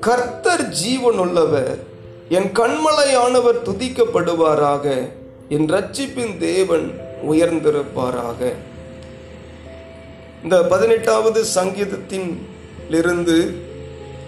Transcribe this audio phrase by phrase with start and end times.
[0.00, 1.78] கர்த்தர் ஜீவன் உள்ளவர்
[2.28, 5.08] என் கண்மலையானவர் துதிக்கப்படுவாராக
[5.48, 6.90] என் ரட்சிப்பின் தேவன்
[7.30, 8.52] உயர்ந்திருப்பாராக.
[10.42, 12.46] இந்த பதினெட்டாவது சங்கீதத்தின்
[12.90, 13.50] இருந்து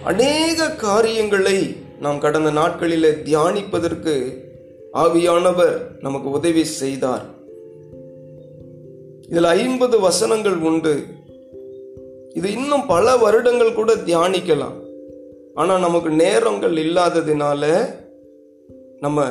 [0.03, 4.43] அநேக காரியங்களை நாம் கடந்த நாட்களில் தியானிப்பதற்கு
[4.93, 7.25] ஆவியானவர் நமக்கு உதவி செய்தார்.
[9.29, 11.03] இதில் ஐம்பது வசனங்கள் உண்டு.
[12.37, 14.75] இது இன்னும் பல வருடங்கள் கூட தியானிக்கலாம்.
[15.61, 17.63] ஆனால் நமக்கு நேரங்கள் இல்லாததினால
[19.05, 19.25] நம்ம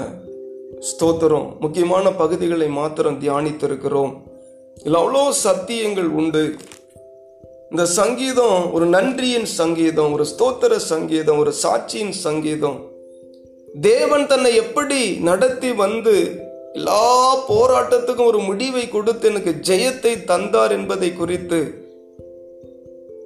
[0.88, 4.12] ஸ்தோத்திரம் முக்கியமான பகுதிகளை மாத்திரம் தியானித்திருக்கிறோம்.
[4.80, 6.44] இதில் அவ்வளோ சத்தியங்கள் உண்டு.
[7.70, 12.76] இந்த சங்கீதம் ஒரு நன்றியின் சங்கீதம் ஒரு ஸ்தோத்திர சங்கீதம் ஒரு சாட்சியின் சங்கீதம்.
[13.88, 16.14] தேவன் தன்னை எப்படி நடத்தி வந்து
[16.78, 17.02] எல்லா
[17.48, 21.60] போராட்டத்துக்கும் ஒரு முடிவை கொடுத்து எனக்கு ஜெயத்தை தந்தார் என்பதை குறித்து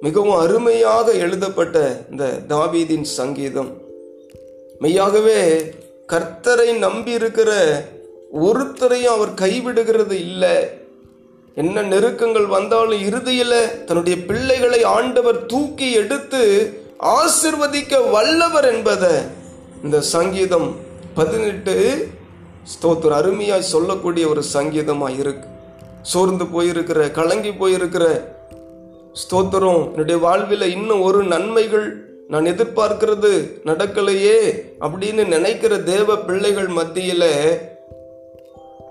[0.05, 1.77] மிகவும் அருமையாக எழுதப்பட்ட
[2.11, 3.71] இந்த தாவீதின் சங்கீதம்.
[4.83, 5.39] மெய்யாகவே
[6.13, 7.51] கர்த்தரை நம்பி இருக்கிற
[8.45, 10.55] ஒருத்தரையும் அவர் கைவிடுகிறது இல்லை.
[11.55, 16.41] என்ன நெருக்கங்கள் வந்தாலும் இறுதியில் தன்னுடைய பிள்ளைகளை ஆண்டவர் தூக்கி எடுத்து
[17.17, 19.13] ஆசிர்வதிக்க வல்லவர் என்பதை
[19.83, 20.67] இந்த சங்கீதம்
[21.13, 21.77] பதினெட்டு
[22.73, 25.47] ஸ்தோத்திர அருமையாய் சொல்லக்கூடிய ஒரு சங்கீதமாக இருக்கு.
[26.01, 28.05] சோர்ந்து போயிருக்கிற கலங்கி போயிருக்கிற
[29.13, 29.91] ஸ்தோத்திரம்.
[29.91, 31.87] என்னுடைய வாழ்வில் இன்னும் ஒரு நன்மைகள்
[32.27, 33.31] நான் எதிர்பார்க்கிறது
[33.65, 34.37] நடக்கலையே
[34.79, 37.23] அப்படின்னு நினைக்கிற தேவ பிள்ளைகள் மத்தியில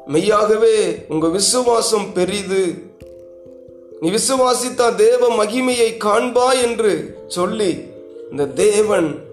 [0.06, 2.74] மெய்யாகவே உங்க விசுவாசம் பெரிது.
[4.00, 7.84] நீ விசுவாசித்தா தேவ மகிமையை காண்பா என்று சொல்லி
[8.30, 9.24] இந்த தேவன்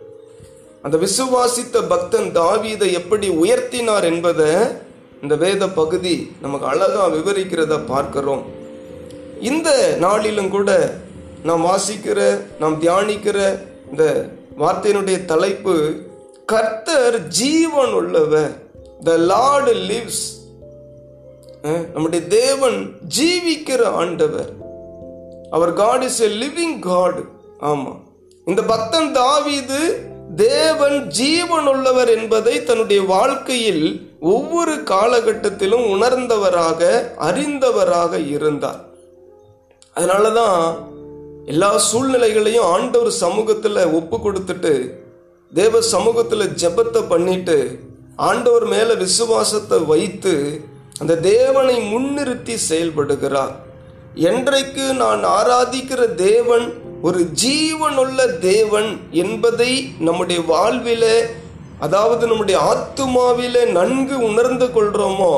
[0.81, 4.51] அந்த விசுவாசித்த பக்தன் தாவீதை எப்படி உயர்த்தினார் என்பதை
[5.21, 8.56] இந்த வேத பகுதி நமக்கு அழகா விவரிக்கிறத பார்க்கிறோம்.
[9.41, 10.93] இந்த நாளிலும் கூட
[11.43, 15.93] நாம் வாசிக்கிற நாம் தியானிக்கிற இந்த வார்த்தையினுடைய தலைப்பு
[16.45, 18.61] கர்த்தர் ஜீவன் உள்ளவர்
[19.03, 20.35] த லார்டு லிவ்ஸ்
[21.93, 24.49] நம்முடைய தேவன் ஜீவிக்கிற ஆண்டவர்.
[25.49, 27.19] அவர் God is a living God
[27.59, 27.95] ஆமா.
[28.45, 30.05] இந்த பக்தன் தாவீது
[30.35, 38.86] தேவன் ஜீவன் உள்ளவர் என்பதை தன்னுடைய வாழ்க்கையில் ஒவ்வொரு காலகட்டத்திலும் உணர்ந்தவராக அறிந்தவராக இருந்தார்.
[39.97, 40.59] அதனாலதான்
[41.45, 44.73] எல்லா சூழ்நிலைகளையும் ஆண்டவர் சமூகத்தில் ஒப்பு கொடுத்துட்டு
[45.53, 47.57] தேவ சமூகத்தில் ஜெபத்தை பண்ணிட்டு
[48.15, 50.33] ஆண்டவர் மேலே விசுவாசத்தை வைத்து
[50.99, 53.55] அந்த தேவனை முன்னிறுத்தி செயல்படுகிறார்.
[54.13, 56.65] என்றைக்கு நான் ஆராதிக்கிற தேவன்
[57.01, 61.05] ஒரு ஜீவனுள்ள தேவன் என்பதை நம்முடைய வாழ்வில
[61.79, 65.33] அதாவது நம்முடைய ஆத்துமாவில நன்கு உணர்ந்து கொள்றோமோ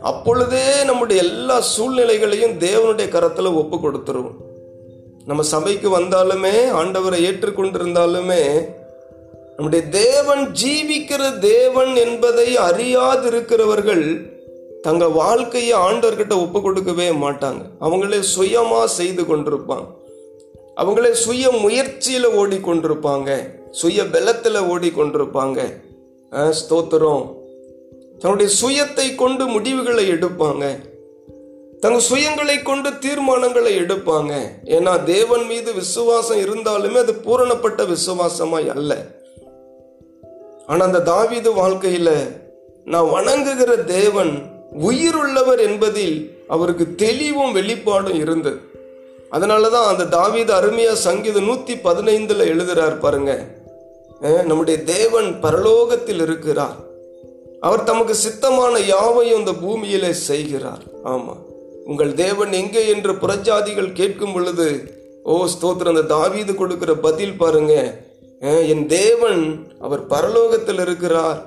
[0.00, 4.38] அப்பொழுதே நம்முடைய எல்லா சூழ்நிலைகளையும் தேவனுடைய கரத்துல ஒப்பு கொடுத்துருவோம்
[5.26, 8.42] நம்ம சபைக்கு வந்தாலுமே ஆண்டவரை ஏற்றுக்கொண்டிருந்தாலுமே
[9.56, 14.30] நம்முடைய தேவன் ஜீவிக்கிற தேவன் என்பதை அறியாதிருக்கிறவர்கள்
[14.82, 17.62] தங்க வாழ்க்கையை ஆண்டவர்கிட்ட ஒப்பு கொடுக்கவே மாட்டாங்க.
[17.80, 19.86] அவங்களே சுயமா செய்து கொண்டிருப்பாங்க.
[20.76, 23.60] அவங்களே சுய முயற்சியில ஓடிக்கொண்டிருப்பாங்க.
[23.72, 25.60] சுய பலத்தில் ஓடிக்கொண்டிருப்பாங்க
[26.30, 27.22] ஸ்தோத்திரம்.
[28.18, 30.64] தன்னுடைய சுயத்தை கொண்டு முடிவுகளை எடுப்பாங்க.
[31.80, 34.32] தங்க சுயங்களை கொண்டு தீர்மானங்களை எடுப்பாங்க.
[34.64, 39.06] ஏன்னா தேவன் மீது விசுவாசம் இருந்தாலுமே அது பூரணப்பட்ட விசுவாசமாய் அல்ல.
[40.66, 42.10] ஆனா அந்த தாவீது வாழ்க்கையில
[42.84, 44.32] நான் வணங்குகிற தேவன்
[44.80, 46.18] உயிருள்ளவர் என்பதில்
[46.48, 48.60] அவருக்கு தெளிவும் வெளிப்பாடும் இருந்தது.
[49.30, 53.60] அதனாலதான் அந்த தாவீது அருமையா சங்கீதம் நூத்தி பதினைந்துல எழுதுறார் பாருங்க.
[54.28, 56.76] நம்முடைய தேவன் பரலோகத்தில் இருக்கிறார்.
[57.60, 60.82] அவர் தமக்கு சித்தமான யாவையும் இந்த பூமியிலே செய்கிறார்.
[61.04, 61.36] ஆமா.
[61.84, 68.00] உங்கள் தேவன் எங்கே என்று புறஜாதிகள் கேட்கும் பொழுது ஓ ஸ்தோத்திரம் அந்த தாவீது கொடுக்கிற பதில் பாருங்க.
[68.40, 71.44] என் தேவன் அவர் பரலோகத்தில் இருக்கிறார்.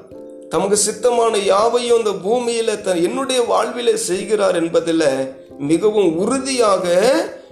[0.49, 7.11] தமக்கு சித்தமான யாவையும் இந்த பூமியில என்னுடைய வாழ்வில செய்கிறார் என்பதில் மிகவும் உறுதியாக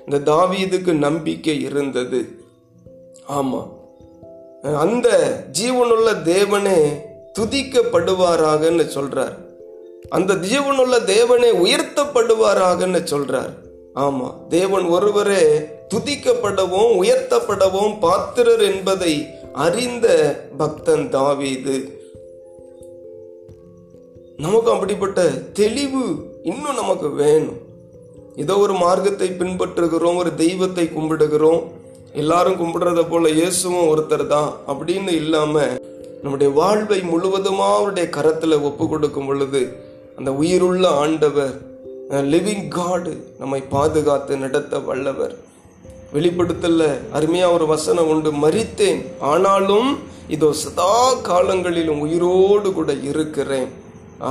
[0.10, 2.26] இந்த தாவீதுக்கு நம்பிக்கை இருந்தது.
[3.30, 3.82] ஆமா.
[4.72, 5.10] அந்த
[5.60, 6.78] ஜீவனுள்ள தேவனே
[7.40, 9.34] துதிக்கப்படுவாராகன்னு சொல்றார்.
[10.10, 13.54] அந்த ஜீவனுள்ள தேவனே உயர்த்தப்படுவாராகன்னு சொல்றார்.
[13.96, 15.44] ஆமா தேவன் ஒருவரே
[15.94, 20.08] துதிக்கப்படவும் உயர்த்தப்படவும் பாத்திரர் என்பதை அறிந்த
[20.58, 22.02] பக்தன் தாவீது.
[24.38, 25.22] நமக்கு அப்படிப்பட்ட
[25.54, 26.06] தெளிவு
[26.44, 27.60] இன்னும் நமக்கு வேணும்.
[28.36, 31.64] ஏதோ ஒரு மார்க்கத்தை பின்பற்றுகிறோம் ஒரு தெய்வத்தை கும்பிடுகிறோம்
[32.22, 35.62] எல்லாரும் கும்பிடுறத போல இயேசுவும் ஒருத்தர் தான் அப்படின்னு இல்லாம
[36.24, 39.62] நம்முடைய வாழ்வை முழுவதுமா அவருடைய கரத்துல ஒப்பு கொடுக்கும் பொழுது
[40.18, 41.56] அந்த உயிருள்ள ஆண்டவர்
[42.34, 45.34] லிவிங் காடு நம்மை பாதுகாத்து நடத்த வல்லவர்.
[46.14, 46.88] வெளிப்படுத்தல
[47.18, 49.02] அருமையா ஒரு வசனம் உண்டு மறித்தேன்
[49.32, 49.90] ஆனாலும்
[50.28, 53.70] இதோ சதா காலங்களிலும் உயிரோடு கூட இருக்கிறேன்.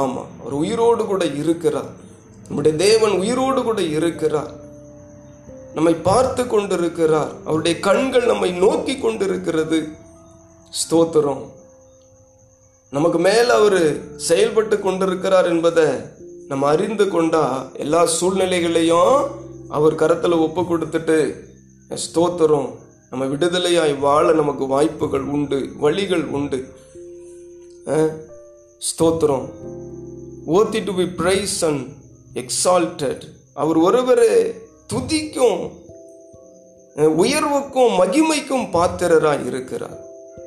[0.01, 1.91] ஆமா அவர் உயிரோடு கூட இருக்கிறார்.
[2.47, 4.53] நம்முடைய தேவன் உயிரோடு கூட இருக்கிறார்.
[5.75, 7.33] நம்மை பார்த்து கொண்டிருக்கிறார்.
[7.45, 9.89] அவருடைய கண்கள் நம்மை நோக்கி கொண்டிருக்கிறது.
[10.81, 11.43] ஸ்தோத்திரம்.
[12.91, 13.81] நமக்கு மேல் அவர்
[14.17, 15.87] செயல்பட்டு கொண்டிருக்கிறார் என்பதை
[16.49, 19.17] நம்ம அறிந்து கொண்டா எல்லா சூழ்நிலைகளையும்
[19.69, 21.19] அவர் கரத்தில் ஒப்பு கொடுத்துட்டு
[22.05, 22.69] ஸ்தோத்திரம்.
[23.11, 26.59] நம்ம விடுதலையாய் வாழ நமக்கு வாய்ப்புகள் உண்டு வழிகள் உண்டு.
[28.91, 29.47] ஸ்தோத்திரம்.
[30.47, 31.87] Worthy to be praise and
[32.35, 34.37] exalted அவர் ஒருவரே
[34.91, 35.63] துதிக்கும்
[37.23, 39.99] உயர்வுக்கும் மகிமைக்கும் பாத்திரராக இருக்கிறார்.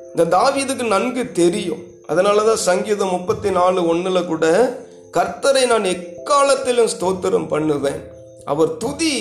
[0.09, 1.83] இந்த தாவீதுக்கு நன்கு தெரியும்.
[2.11, 4.45] அதனாலதான் சங்கீதம் முப்பத்தி நாலு ஒன்றில் கூட
[5.15, 8.01] கர்த்தரை நான் எக்காலத்திலும் ஸ்தோத்திரம் பண்ணுவேன்.
[8.51, 9.15] அவர் துதி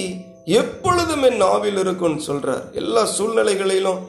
[0.59, 4.01] எப்பொழுதும் என் நாவில் இருக்கும்னு சொல்கிறார் எல்லா சூழ்நிலைகளிலும்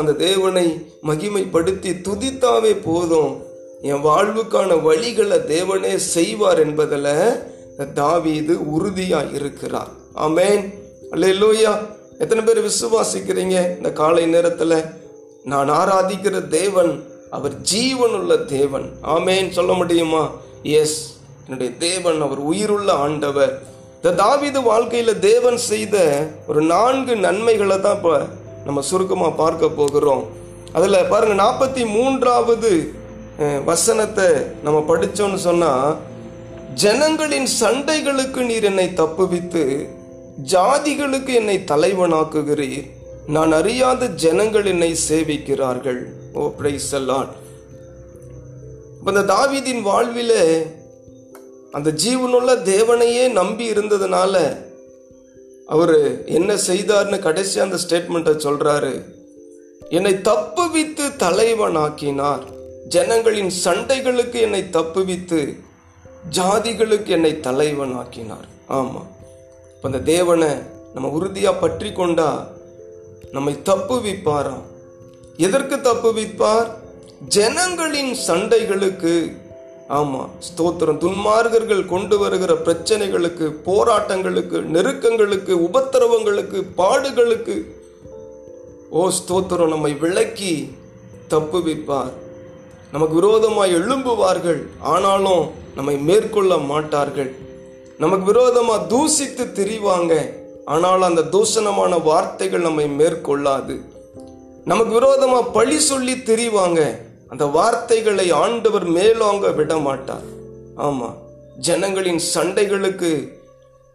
[0.00, 0.66] அந்த தேவனை
[1.08, 3.32] மகிமைப்படுத்தி துதித்தாவே போதும்.
[3.90, 7.12] என் வாழ்வுக்கான வழிகளை தேவனே செய்வார் என்பதில்
[8.00, 9.92] தாவிது உறுதியாக இருக்கிறார்.
[10.26, 10.62] ஆமேன்.
[10.62, 10.62] ஆமென்
[11.14, 11.72] அல்லேலூயா.
[12.22, 13.56] எத்தனை பேர் விசுவாசிக்கிறீங்க?
[13.78, 14.76] இந்த காலை நேரத்தில்
[15.52, 16.92] நான் ஆராதிக்கிற தேவன்
[17.36, 18.86] அவர் ஜீவனுள்ள தேவன்.
[19.16, 19.48] ஆமேன்.
[19.50, 20.22] சொல்ல முடியுமா?
[20.80, 20.98] எஸ்
[21.44, 23.52] என்னுடைய தேவன் அவர் உயிருள்ள ஆண்டவர்.
[23.96, 25.96] இந்த தாவிது வாழ்க்கையில் தேவன் செய்த
[26.46, 28.16] ஒரு நான்கு நன்மைகளை தான் இப்போ
[28.66, 30.24] நம்ம சுருக்கமாக பார்க்க போகிறோம்.
[30.76, 32.70] அதில் பாருங்க நாற்பத்தி மூன்றாவது
[33.70, 34.28] வசனத்தை
[34.62, 35.96] நம்ம படித்தோம்னு சொன்னால்
[36.82, 39.64] ஜனங்களின் சண்டைகளுக்கு நீர் என்னை தப்புவித்து
[40.42, 42.90] ஜாதிகளுக்கு என்னை தலைவனாக்குகிறீர்.
[43.26, 47.34] நான் அறியாத ஜனங்கள் என்னை சேவிக்கிறார்கள் ஓ பிரைஸ் லார்ட்.
[48.98, 50.66] இப்ப இந்த தாவீதின் வாழ்விலே
[51.72, 54.56] அந்த ஜீவனுள்ள தேவனையே நம்பி இருந்ததுனால
[55.66, 59.04] அவர் என்ன செய்தார்னு கடைசி அந்த ஸ்டேட்மெண்ட்டை சொல்றாரு.
[59.90, 62.42] என்னை தப்புவித்து தலைவனாக்கினார்.
[62.88, 65.58] ஜனங்களின் சண்டைகளுக்கு என்னை தப்புவித்து
[66.36, 68.48] ஜாதிகளுக்கு என்னை தலைவனாக்கினார்.
[68.66, 69.16] ஆமாம்
[69.78, 70.48] இப்போ அந்த தேவனை
[70.94, 72.30] நம்ம உறுதியாக பற்றி கொண்டா
[73.34, 74.64] நம்மை தப்புவிப்பாராம்
[75.36, 76.68] எதற்கு தப்பு விற்பார்?
[77.36, 79.12] ஜனங்களின் சண்டைகளுக்கு
[79.98, 87.56] ஆமாம் ஸ்தோத்திரம் துன்மார்கர்கள் கொண்டு வருகிற பிரச்சனைகளுக்கு போராட்டங்களுக்கு நெருக்கங்களுக்கு உபத்திரவங்களுக்கு பாடுகளுக்கு
[88.90, 90.54] ஓ ஸ்தோத்திரம் நம்மை விளக்கி
[91.34, 92.14] தப்புவிப்பார்
[92.92, 94.62] நமக்கு விரோதமாக எழும்புவார்கள்
[94.94, 95.44] ஆனாலும்
[95.74, 97.30] நம்மை மேற்கொள்ள மாட்டார்கள்.
[98.02, 100.14] நமக்கு விரோதமாக தூசித்து திரிவாங்க.
[100.72, 103.76] ஆனால் அந்த தூஷணமான வார்த்தைகள் நம்மை மேற்கொள்ளாது.
[104.70, 106.80] நமக்கு விரோதமாக பழி சொல்லி திரிவாங்க.
[107.32, 110.28] அந்த வார்த்தைகளை ஆண்டவர் மேலோங்க விட மாட்டார்
[110.86, 111.16] ஆமாம்
[111.66, 113.10] ஜனங்களின் சண்டைகளுக்கு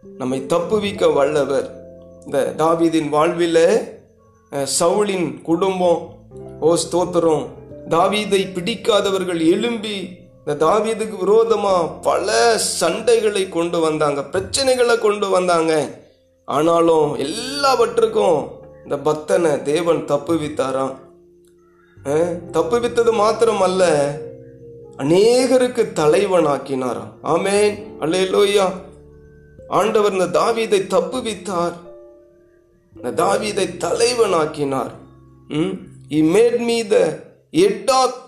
[0.02, 1.68] நம்மை தப்புவிக்க வல்லவர்.
[2.24, 3.68] இந்த தாவிதின் வாழ்விலே
[4.78, 6.02] சவுளின் குடும்பம்
[6.66, 7.46] ஓ ஸ்தோத்திரம்
[7.94, 9.96] தாவீதை பிடிக்காதவர்கள் எழும்பி
[10.46, 12.28] இந்த தாவீதுக்கு விரோதமாக பல
[12.80, 15.72] சண்டைகளை கொண்டு வந்தாங்க பிரச்சனைகளை கொண்டு வந்தாங்க.
[16.44, 18.40] ஆனாலும் எல்லாவற்றுக்கும்
[18.82, 20.94] இந்த பக்தனை தேவன் தப்புவித்தாராம்
[22.56, 23.84] தப்புவித்தது மாத்திரம் அல்ல
[25.02, 27.12] அநேகருக்கு தலைவனாக்கினாராம்.
[27.34, 27.72] ஆமேன்.
[28.34, 28.66] லோய்யா
[29.78, 31.76] ஆண்டவர் இந்த தாவீதை தப்புவித்தார்
[32.96, 34.92] இந்த தாவீதை தலைவனாக்கினார்.
[36.18, 37.00] He made me the
[37.64, 38.18] head of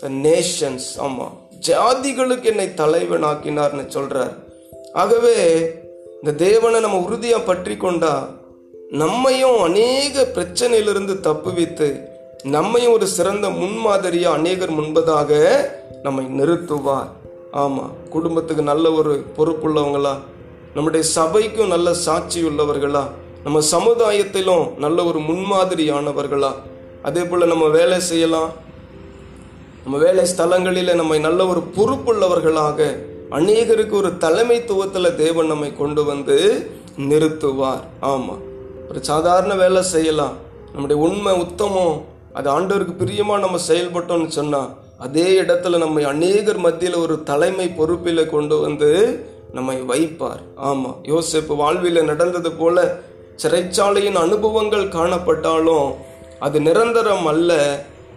[0.00, 1.36] the nations ஆமாம்
[1.66, 4.34] ஜாதிகளுக்கு என்னை தலைவனாக்கினார்னு சொல்றார்.
[4.92, 5.36] ஆகவே
[6.20, 8.12] இந்த தேவனை நம்ம உறுதியாக பற்றி கொண்டா
[9.02, 11.88] நம்மையும் அநேக பிரச்சனையிலிருந்து தப்புவித்து
[12.56, 15.30] நம்மையும் ஒரு சிறந்த முன்மாதிரியாக அநேகர் முன்பதாக
[16.02, 17.08] நம்மை நிறுத்துவார்.
[17.62, 20.14] ஆமாம் குடும்பத்துக்கு நல்ல ஒரு பொறுப்புள்ளவங்களா
[20.74, 23.04] நம்முடைய சபைக்கும் நல்ல சாட்சி உள்ளவர்களா
[23.44, 26.50] நம்ம சமுதாயத்திலும் நல்ல ஒரு முன்மாதிரியானவர்களா
[27.08, 28.50] அதே போல் நம்ம வேலை செய்யலாம்
[29.88, 32.88] நம்ம வேலை ஸ்தலங்களில் நம்மை நல்ல ஒரு பொறுப்புள்ளவர்களாக
[33.36, 36.36] அநேகருக்கு ஒரு தலைமைத்துவத்தில் தேவன் நம்மை கொண்டு வந்து
[37.10, 37.80] நிறுத்துவார்.
[38.10, 38.42] ஆமாம்
[38.88, 40.36] ஒரு சாதாரண வேலை செய்யலாம்.
[40.72, 41.96] நம்முடைய உண்மை உத்தமம்
[42.38, 44.70] அது ஆண்டவருக்கு பிரியமாக நம்ம செயல்பட்டோம்னு சொன்னால்
[45.06, 48.90] அதே இடத்துல நம்மை அநேகர் மத்தியில் ஒரு தலைமை பொறுப்பில் கொண்டு வந்து
[49.58, 50.42] நம்மை வைப்பார்.
[50.70, 52.88] ஆமாம் யோசிப்பு வாழ்வில் நடந்தது போல
[53.44, 55.88] சிறைச்சாலையின் அனுபவங்கள் காணப்பட்டாலும்
[56.38, 57.52] அது நிரந்தரம் அல்ல.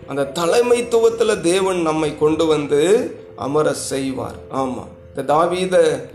[0.08, 2.80] அந்த தலைமைத்துவத்துல தேவன் நம்மை கொண்டு வந்து
[3.36, 4.36] அமர செய்வார்.
[4.50, 6.06] ஆமாம் இந்த தாவீத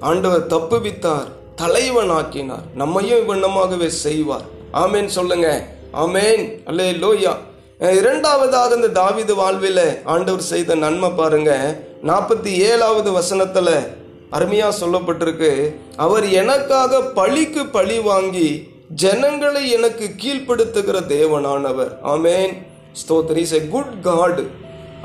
[0.00, 2.62] ஆண்டவர் தப்புவித்தார் தலைவனாக்கினார்.
[2.74, 4.44] நம்மையும் இவ்வண்ணமாகவே செய்வார்.
[4.72, 5.66] ஆமேன் சொல்லுங்க.
[5.92, 6.58] ஆமேன்.
[6.66, 7.36] அல்லே லோயா
[7.78, 11.78] இரண்டாவதாக இந்த தாவிது வாழ்வில் ஆண்டவர் செய்த நன்மை பாருங்க.
[12.02, 13.88] நாற்பத்தி ஏழாவது வசனத்துல
[14.30, 15.74] அருமையாக சொல்லப்பட்டிருக்கு.
[15.96, 21.96] அவர் எனக்காக பழிக்கு பழி வாங்கி ஜனங்களை எனக்கு கீழ்ப்படுத்துகிற தேவனானவர்.
[22.04, 22.72] ஆமேன்.
[23.02, 23.42] ஸ்தோத்திரி.
[23.46, 24.44] இஸ் எ குட் காடு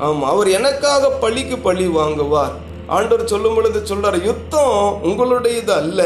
[0.04, 2.54] ஆமாம் அவர் எனக்காக பழிக்கு பழி வாங்குவார்.
[2.96, 4.78] ஆண்டவர் சொல்லும் பொழுது சொல்றார் யுத்தம்
[5.08, 6.02] உங்களுடையது அல்ல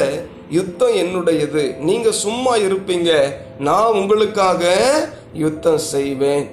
[0.57, 1.63] யுத்தம் என்னுடையது.
[1.89, 3.11] நீங்க சும்மா இருப்பீங்க
[3.69, 4.73] நான் உங்களுக்காக
[5.45, 6.45] யுத்தம் செய்வேன்.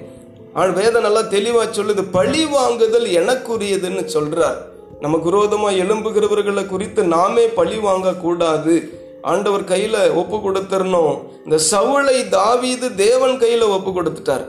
[0.54, 4.58] ஆனால் வேதம் நல்லா தெளிவா சொல்லுது பழி வாங்குதல் எனக்குரியதுன்னு சொல்றார்.
[5.04, 8.74] நமக்கு விரோதமா எழும்புகிறவர்களை குறித்து நாமே பழி வாங்க கூடாது
[9.30, 14.44] ஆண்டவர் கையில ஒப்பு கொடுத்துடணும் இந்த சவுளை தாவீது தேவன் கையில ஒப்பு கொடுத்துட்டார்.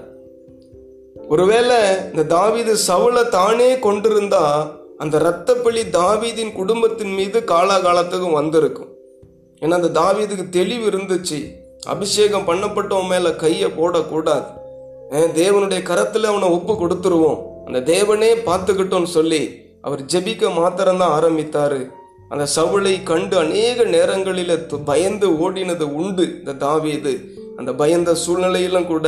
[1.30, 8.88] ஒருவேளை இந்த தாவீது சவுளை தானே கொண்டிருந்தா அந்த இரத்தப்பழி தாவீதின் குடும்பத்தின் மீது காலாகாலத்துக்கும் வந்திருக்கும்.
[9.60, 11.40] ஏன்னா அந்த தாவீதுக்கு தெளிவு இருந்துச்சு.
[11.86, 14.44] அபிஷேகம் பண்ணப்பட்டவன் மேலே கையை போடக்கூடாது.
[15.12, 17.40] தேவனுடைய கரத்தில் அவனை ஒப்பு கொடுத்துருவோம்.
[17.66, 21.92] அந்த தேவனே பார்த்துக்கிட்டோன்னு சொல்லி அவர் ஜெபிக்க மாத்திரம்தான் ஆரம்பித்தாரு.
[22.30, 27.34] அந்த சவுளை கண்டு அநேக நேரங்களில் பயந்து ஓடினது உண்டு இந்த தாவீது.
[27.58, 29.08] அந்த பயந்த சூழ்நிலையிலும் கூட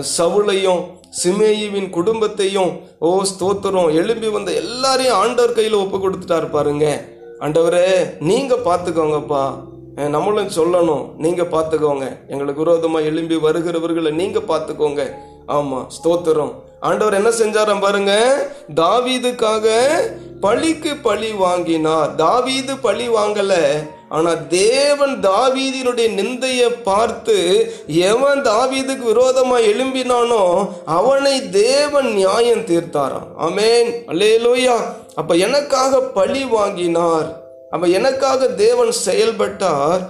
[0.00, 0.82] சவுளையும்
[1.24, 7.04] சிமேயுவின் குடும்பத்தையும் ஓ ஸ்தோத்திரம் எழும்பி வந்த எல்லாரையும் ஆண்டவர் கையில் ஒப்பு கொடுத்துட்டாரு பாருங்க.
[7.40, 9.70] ஆண்டவரே நீங்க பாத்துக்கோங்கப்பா.
[9.94, 11.16] நம்மளும் சொல்லணும்.
[11.16, 12.28] நீங்க பாத்துக்கோங்க.
[12.28, 15.14] எங்களுக்கு விரோதமா எழும்பி வருகிறவர்களை நீங்க பாத்துக்கோங்க.
[15.48, 16.52] ஆமா ஸ்தோத்திரம்.
[16.80, 18.12] ஆண்டவர் என்ன செஞ்சாராம் பாருங்க?
[18.74, 19.66] தாவீதுக்காக
[20.44, 23.52] பழிக்கு பழி வாங்கினார் தாவீது பழி வாங்கல.
[24.08, 27.36] ஆனா தேவன் தாவீதினுடைய நிந்தைய பார்த்து
[27.86, 30.44] எவன் தாவீதுக்கு விரோதமா எழும்பினானோ
[30.84, 33.28] அவனை தேவன் நியாயம் தீர்த்தாராம்.
[33.40, 34.78] அமேன் அல்லேலூயா.
[35.14, 37.28] அப்ப எனக்காக பழி வாங்கினார்.
[37.70, 40.02] அப்ப எனக்காக தேவன் செயல்பட்டார்.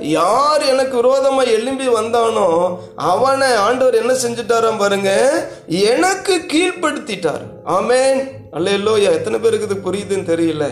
[0.00, 5.30] யார் எனக்கு விரோதமா எழும்பி வந்தானோ அவனை ஆண்டவர் என்ன செஞ்சுட்டாராம் பாருங்க?
[5.66, 7.42] எனக்கு கீழ்ப்படுத்திட்டார்.
[7.64, 8.30] ஆமென்.
[8.52, 9.02] அல்லேலூயா.
[9.02, 10.66] எத்தனை பேருக்கு இது புரியுதுன்னு தெரியல.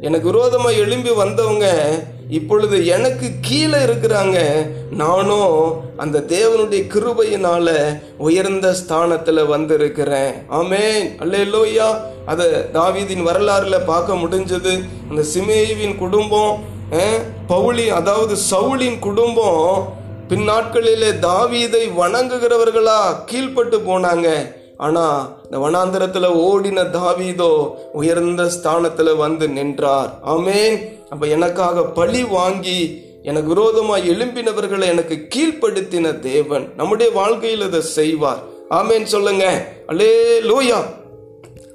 [0.00, 1.88] எனக்கு விரோதமா எழும்பி வந்தவங்க
[2.30, 4.66] இப்பொழுது எனக்கு கீழே இருக்கிறாங்க.
[4.90, 10.32] நானும் அந்த தேவனுடைய கிருபையினால உயர்ந்த ஸ்தானத்துல வந்திருக்கிறேன்.
[10.48, 10.76] அல்ல
[11.18, 12.00] அல்லேலூயா.
[12.26, 14.84] அதை தாவீதின் வரலாறுல பார்க்க முடிஞ்சது.
[15.10, 22.96] அந்த சிமேவின் குடும்பம் பவுளி அதாவது சவுளின் குடும்பம் பின்னாட்களிலே தாவீதை வணங்குகிறவர்களா
[23.30, 24.28] கீழ்ப்பட்டு போனாங்க.
[24.76, 25.04] ஆனா
[25.44, 27.52] இந்த வனாந்திரத்தில் ஓடின தாவீதோ
[27.92, 30.10] உயர்ந்த ஸ்தானத்துல வந்து நின்றார்.
[30.26, 30.76] ஆமேன்.
[31.10, 38.42] அப்ப எனக்காக பழி வாங்கி எனக்கு விரோதமாக எழும்பினவர்களை எனக்கு கீழ்ப்படுத்தின தேவன் நம்முடைய வாழ்க்கையில் இதை செய்வார்.
[38.70, 39.46] ஆமேன் சொல்லுங்க.
[39.86, 40.12] அலே
[40.50, 40.80] லூயா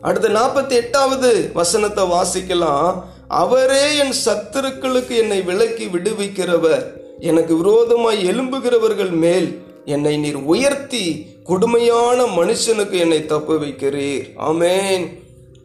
[0.01, 3.03] அடுத்த நாற்பத்தி எட்டாவது வசனத்தை வாசிக்கலாம்.
[3.27, 6.85] அவரே என் சத்துருக்களுக்கு என்னை விலக்கி விடுவிக்கிறவர்.
[7.19, 14.25] எனக்கு விரோதமாய் எழும்புகிறவர்கள் மேல் என்னை நீர் உயர்த்தி கொடுமையான மனுஷனுக்கு என்னை தப்பு வைக்கிறீர்.
[14.37, 15.05] ஆமேன்.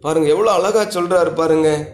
[0.00, 1.88] பாருங்க எவ்வளோ அழகா சொல்றாரு பாருங்க.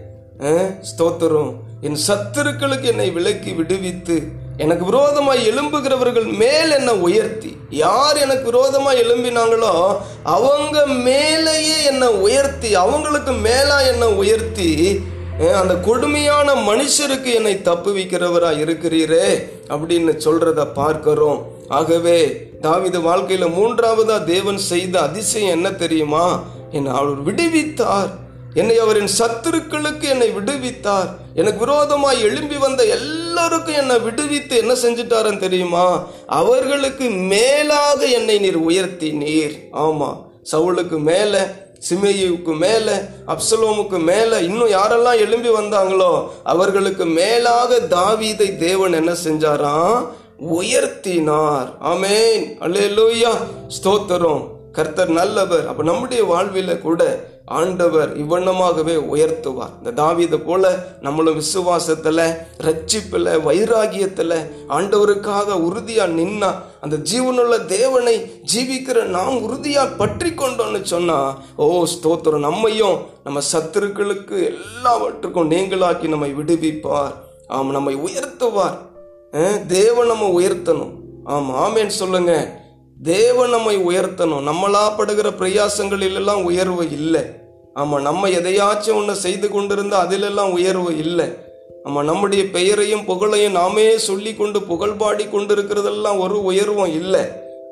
[0.91, 1.53] ஸ்தோத்திரம்.
[1.81, 7.57] என் சத்துருக்களுக்கு என்னை விலக்கி விடுவித்து எனக்கு விரோதமாக எழும்புகிறவர்கள் மேல் என்னை உயர்த்தி.
[7.71, 15.01] யார் எனக்கு விரோதமாக எழும்பினாங்களோ அவங்க மேலேயே என்னை உயர்த்தி அவங்களுக்கு மேலாக என்னை உயர்த்தி
[15.37, 21.47] அந்த கொடுமையான மனுஷருக்கு என்னை தப்புவிக்கிறவரா இருக்கிறீரே அப்படின்னு சொல்றத பார்க்கிறோம்.
[21.69, 26.43] ஆகவே தாவிது வாழ்க்கையில மூன்றாவதா தேவன் செய்த அதிசயம் என்ன தெரியுமா?
[26.71, 28.09] என்னை அவர் விடுவித்தார்.
[28.55, 31.09] என்னை அவரின் சத்துருக்களுக்கு என்னை விடுவித்தார்.
[31.35, 36.07] எனக்கு விரோதமாய் எழும்பி வந்த எல்லாருக்கும் என்னை விடுவித்து என்ன செஞ்சிட்டாருன்னு தெரியுமா?
[36.27, 41.39] அவர்களுக்கு மேலாக என்னை நீர் உயர்த்தி நீர் ஆமா சவுளுக்கு மேலே
[41.91, 42.93] சிமேயுக்கு மேலே
[43.27, 50.09] அப்சலோமுக்கு மேலே இன்னும் யாரெல்லாம் எழும்பி வந்தாங்களோ அவர்களுக்கு மேலாக தாவீதை தேவன் என்ன செஞ்சாராம்?
[50.51, 51.73] உயர்த்தினார்.
[51.85, 52.57] ஆமேன்.
[52.61, 53.31] அல்லேலூயா.
[53.83, 54.49] ஸ்தோத்திரம்.
[54.73, 55.67] கர்த்தர் நல்லவர்.
[55.67, 59.75] அப்போ நம்முடைய வாழ்வில கூட ஆண்டவர் இவ்வண்ணமாகவே உயர்த்துவார்.
[59.83, 62.37] இந்த தாவிதை போல நம்மளும் விசுவாசத்துல
[62.67, 64.37] ரட்சிப்பில் வைராகியத்தில்
[64.69, 66.51] ஆண்டவருக்காக உறுதியாக நின்னா
[66.81, 72.47] அந்த ஜீவனுள்ள தேவனை ஜீவிக்கிற நாம் உறுதியாக பற்றி கொண்டோன்னு சொன்னா ஓ ஸ்தோத்திரம்.
[72.49, 77.15] நம்மையும் நம்ம சத்துருக்களுக்கு எல்லாவற்றுக்கும் நீங்களாக்கி நம்மை விடுவிப்பார்.
[77.47, 78.77] ஆம் நம்மை உயர்த்துவார்.
[79.67, 80.95] தேவன் நம்ம உயர்த்தணும்.
[81.25, 82.65] ஆமாம் ஆமேன்னு சொல்லுங்கள்
[83.03, 84.47] தேவன் நம்மை உயர்த்தணும்.
[84.49, 87.23] நம்மளா படுகிற பிரயாசங்களில் எல்லாம் உயர்வு இல்லை.
[87.75, 91.25] ஆமா நம்ம எதையாச்சும் ஒன்று செய்து கொண்டிருந்தா அதிலெல்லாம் உயர்வு இல்லை.
[91.85, 97.21] ஆமா நம்முடைய பெயரையும் புகழையும் நாமே சொல்லி கொண்டு புகழ் பாடி கொண்டிருக்கிறதெல்லாம் ஒரு உயர்வும் இல்லை.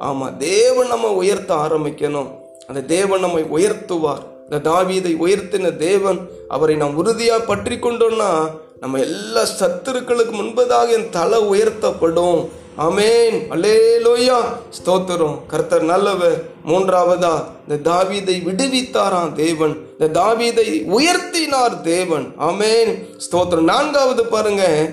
[0.01, 2.31] ஆமா தேவன் நம்ம உயர்த்த ஆரம்பிக்கணும்.
[2.67, 4.23] அந்த தேவன் நம்மை உயர்த்துவார்.
[4.51, 8.51] இந்த தாவீதை உயர்த்தின தேவன் அவரை நாம் உறுதியாக பற்றி கொண்டோம்னா
[8.81, 12.49] நம்ம எல்லா சத்துருக்களுக்கு முன்பதாக என் தலை உயர்த்தப்படும்.
[12.77, 13.51] ஆமென்.
[13.51, 14.37] அல்லேலூயா.
[14.71, 15.47] ஸ்தோத்திரம்.
[15.47, 16.45] கர்த்தர் நல்லவர்.
[16.67, 19.87] மூன்றாவதா இந்த தாவீதை விடுவித்தாராம் தேவன்.
[19.99, 22.35] இந்த தாவீதை உயர்த்தினார் தேவன்.
[22.41, 23.61] அமேன் ஸ்தோத்திரம்.
[23.61, 24.91] நான்காவது பாருங்க.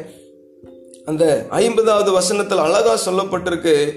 [1.06, 3.90] அந்த ஐம்பதாவது வசனத்தில் அழகா சொல்லப்பட்டிருக்கு.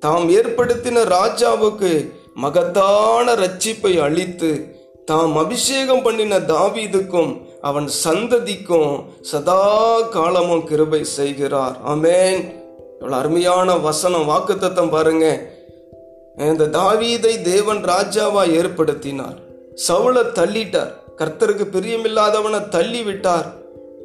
[0.00, 11.04] தாம் ஏற்படுத்தின ராஜாவுக்கு மகத்தான ரட்சிப்பை அளித்து தாம் அபிஷேகம் பண்ணின தாவீதுக்கும் அவன் சந்ததிக்கும் சதா காலமும் கிருபை
[11.04, 11.76] செய்கிறார்.
[11.88, 12.61] அமேன்
[13.02, 15.40] எவ்வளவு அருமையான வசனம் வாக்குத்தத்தம் பாருங்க.
[16.38, 19.38] இந்த தாவீதை தேவன் ராஜாவா ஏற்படுத்தினார்.
[19.88, 20.92] சவுளை தள்ளிட்டார்.
[21.18, 23.52] கர்த்தருக்கு பிரியமில்லாதவனை தள்ளி விட்டார்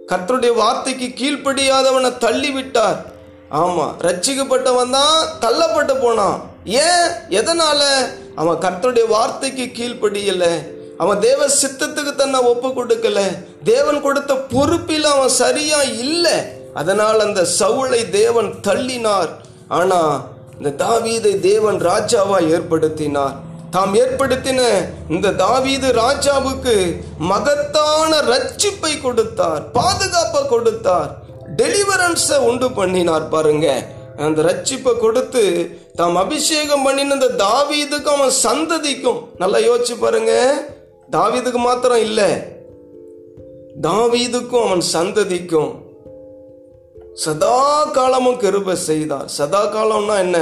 [0.08, 3.06] கர்த்தருடைய வார்த்தைக்கு கீழ்ப்படியாதவனை தள்ளி விட்டார்
[3.51, 6.42] ஆமா ரட்சிக்கப்பட்டவன் தான் தள்ளப்பட்டு போனான்.
[6.66, 7.08] ஏன்?
[7.30, 7.80] எதனால?
[8.36, 10.44] அவன் கர்த்தருடைய வார்த்தைக்கு கீழ்ப்படியல.
[10.98, 13.20] அவன் தேவ சித்தத்துக்கு தன்னை ஒப்பு கொடுக்கல.
[13.63, 16.57] தேவன் கொடுத்த பொறுப்பில் அவன் சரியா இல்லை.
[16.81, 19.31] அதனால் அந்த சவுளை தேவன் தள்ளினார்.
[19.77, 20.15] ஆனால்
[20.57, 23.36] இந்த தாவீதை தேவன் ராஜாவாக ஏற்படுத்தினார்.
[23.75, 24.62] தாம் ஏற்படுத்தின
[25.13, 26.75] இந்த தாவீது ராஜாவுக்கு
[27.31, 31.10] மகத்தான ரட்சிப்பை கொடுத்தார் பாதுகாப்பை கொடுத்தார்
[31.62, 33.67] டெலிவரன்ஸை உண்டு பண்ணினார் பாருங்க.
[34.25, 35.43] அந்த ரட்சிப்பை கொடுத்து
[36.00, 39.19] தாம் அபிஷேகம் பண்ணின இந்த தாவீதுக்கும் அவன் சந்ததிக்கும்.
[39.41, 40.34] நல்லா யோசிச்சு பாருங்க.
[41.17, 42.29] தாவீதுக்கு மாத்திரம் இல்லை.
[43.88, 45.72] தாவீதுக்கும் அவன் சந்ததிக்கும்
[47.17, 49.27] சதா காலமும் கிருபை செய்தார்.
[49.27, 50.38] சதா காலம்னா என்ன?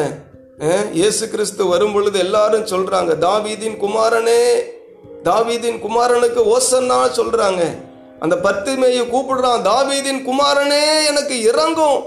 [0.92, 4.42] இயேசு கிறிஸ்து வரும் பொழுது எல்லாரும் சொல்றாங்க தாவீதின் குமாரனே
[5.24, 7.62] தாவீதின் குமாரனுக்கு ஓசன்னா சொல்றாங்க.
[8.20, 12.02] அந்த பத்துமையை கூப்பிடுறான் தாவீதின் குமாரனே எனக்கு இறங்கும்.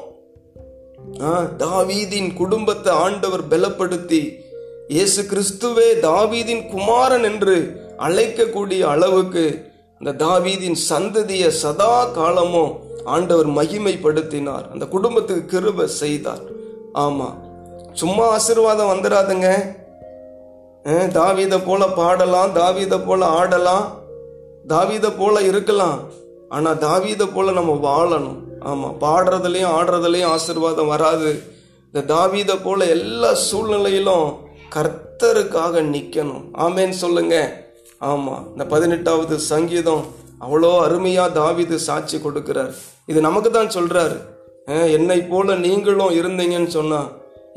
[1.22, 4.22] ஆ, தாவீதின் குடும்பத்தை ஆண்டவர் பலப்படுத்தி
[4.88, 7.56] இயேசு கிறிஸ்துவே தாவீதின் குமாரன் என்று
[7.98, 9.67] அழைக்கக்கூடிய அளவுக்கு
[10.00, 14.71] அந்த தாவீதின் சந்ததியை சதா காலமும் ஆண்டவர் மகிமைப்படுத்தினார்.
[14.73, 16.43] அந்த குடும்பத்துக்கு கிருப செய்தார்.
[16.95, 17.35] ஆமா.
[17.93, 19.76] சும்மா ஆசீர்வாதம் வந்துடாதுங்க
[20.85, 23.97] தாவீதை போல பாடலாம் தாவீதை போல ஆடலாம்
[24.69, 26.00] தாவீதை போல இருக்கலாம்.
[26.49, 28.37] ஆனா தாவீதை போல நம்ம வாழணும்.
[28.64, 29.05] ஆமா.
[29.05, 31.43] பாடுறதுலயும் ஆடுறதுலயும் ஆசீர்வாதம் வராது.
[31.93, 34.37] இந்த தாவீதை போல எல்லா சூழ்நிலையிலும்
[34.75, 37.66] கர்த்தருக்காக நிற்கணும் ஆமேன்னு சொல்லுங்க.
[38.00, 40.04] ஆமாம் இந்த பதினெட்டாவது சங்கீதம்
[40.44, 42.72] அவ்வளோ அருமையாக தாவிது சாட்சி கொடுக்கிறார்.
[43.11, 44.16] இது நமக்கு தான் சொல்கிறார்
[44.96, 47.08] என்னை போல நீங்களும் இருந்தீங்கன்னு சொன்னால்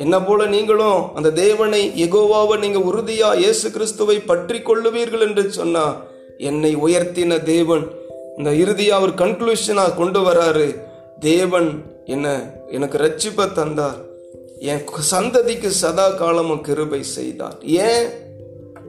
[0.03, 5.97] என்ன போல நீங்களும் அந்த தேவனை எகோவாவை நீங்கள் உறுதியாக இயேசு கிறிஸ்துவை பற்றி கொள்ளுவீர்கள் என்று சொன்னால்
[6.49, 7.83] என்னை உயர்த்தின தேவன்
[8.37, 10.67] இந்த இறுதியாக அவர் கன்க்ளூஷனாக கொண்டு வராரு.
[11.19, 11.69] தேவன்
[12.05, 12.27] என்ன
[12.75, 13.99] எனக்கு ரட்சிப்பை தந்தார்.
[14.71, 17.57] என் சந்ததிக்கு சதா காலமும் கிருபை செய்தார்.
[17.63, 18.07] ஏன்?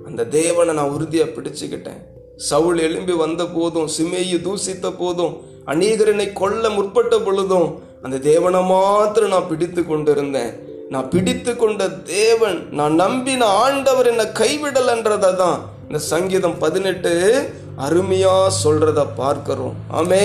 [0.08, 2.00] அந்த தேவனை நான் உறுதியாக பிடிச்சுக்கிட்டேன்.
[2.48, 5.34] சவுல் எழும்பி வந்த போதும் சிமையை தூசித்த போதும்
[5.72, 7.68] அநேகரனை கொல்ல முற்பட்ட பொழுதும்
[8.04, 10.52] அந்த தேவனை மாத்திரம் நான் பிடித்து கொண்டிருந்தேன்.
[10.94, 11.82] நான் பிடித்து கொண்ட
[12.16, 17.12] தேவன் நான் நம்பின ஆண்டவர் என்னை கைவிடலன்றதை தான் இந்த சங்கீதம் பதினெட்டு
[17.86, 19.76] அருமையா சொல்றத பார்க்கிறோம்.
[20.00, 20.22] ஆமே